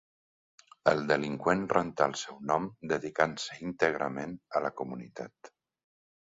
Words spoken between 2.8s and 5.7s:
dedicant-se íntegrament a la comunitat.